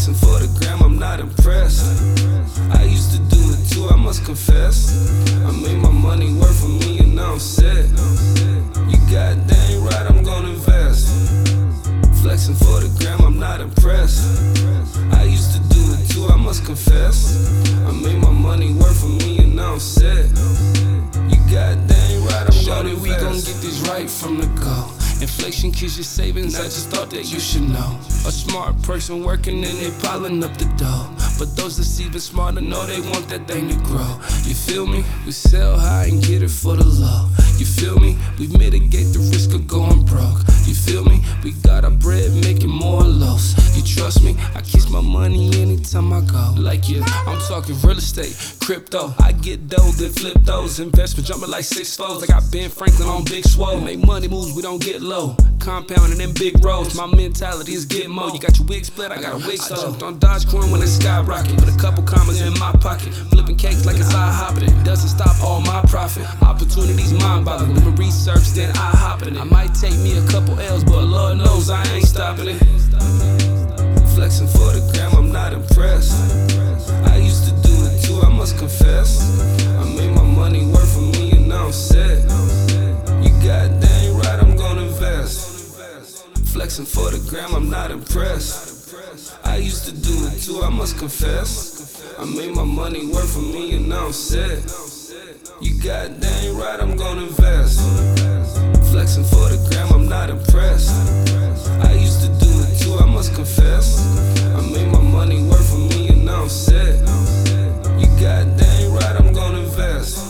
[0.00, 1.84] dancing for the gram, I'm not impressed.
[2.72, 4.96] I used to do it too, I must confess.
[5.44, 7.84] I made my money work for me and now I'm set.
[8.88, 11.04] You got dang right, I'm gonna invest.
[12.22, 14.24] Flexing for the gram, I'm not impressed.
[15.12, 17.36] I used to do it too, I must confess.
[17.86, 20.30] I made my money work for me and now I'm set.
[21.28, 23.02] You got dang right, I'm Shawty, gonna invest.
[23.02, 24.99] we gon' get this right from the go.
[25.20, 27.98] Inflation kills your savings, I just thought that you should know.
[28.26, 31.10] A smart person working and they piling up the dough.
[31.38, 34.18] But those that's even smarter know they want that thing to grow.
[34.48, 35.04] You feel me?
[35.26, 37.28] We sell high and get it for the low.
[37.58, 38.16] You feel me?
[38.38, 40.40] We mitigate the risk of going broke.
[40.64, 41.22] You feel me?
[41.44, 43.54] We got our bread making more lows.
[43.76, 44.36] You trust me?
[44.54, 46.54] I keep my money anytime I go.
[46.60, 49.14] Like you, I'm talking real estate, crypto.
[49.18, 50.78] I get dough, then flip those.
[50.78, 52.22] Investment jumping like six folds.
[52.22, 53.80] I got Ben Franklin on big swole.
[53.80, 55.36] Make money moves, we don't get low.
[55.58, 56.94] Compounding them big rolls.
[56.94, 58.32] My mentality is get mo.
[58.32, 59.74] You got your wig split, I got a wig so.
[59.74, 61.56] I jumped on Dogecoin when it skyrocket.
[61.58, 63.12] Put a couple commas in my pocket.
[63.30, 64.64] Flipping cakes like it's I hopping.
[64.64, 66.26] It doesn't stop all my profit.
[66.42, 67.74] Opportunities mind boggling.
[67.80, 69.36] Doing research, then I hop it.
[69.36, 72.58] I might take me a couple L's, but Lord knows I ain't stopping it.
[74.14, 74.69] Flexing for
[86.70, 88.94] Flexing for the gram, I'm not impressed.
[89.44, 92.00] I used to do it too, I must confess.
[92.16, 94.62] I made my money work for me and now I'm set.
[95.60, 97.80] You got dang right, I'm gonna invest.
[98.92, 100.94] Flexing for the gram, I'm not impressed.
[101.82, 103.98] I used to do it too, I must confess.
[104.54, 107.00] I made my money work for me and now I'm set.
[107.98, 110.22] You got dang right, I'm gonna invest.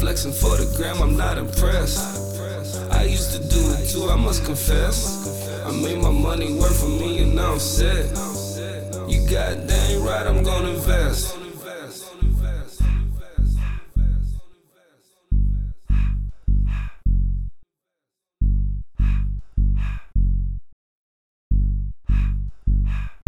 [0.00, 2.28] Flexing for the gram, I'm not impressed.
[2.92, 5.39] I used to do it too, I must confess.
[5.70, 8.06] I made my money work for me and now I'm set.
[9.08, 11.39] You got dang right, I'm gonna invest.